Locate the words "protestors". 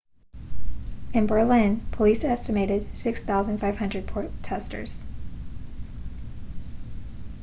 4.07-4.99